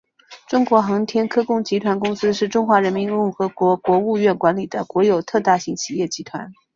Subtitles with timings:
[0.49, 6.51] 中国航天科工集团公司是中华人民共和国国务院管理的国有特大型企业集团。